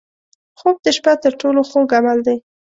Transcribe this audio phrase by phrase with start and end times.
[0.59, 2.37] خوب د شپه تر ټولو خوږ عمل دی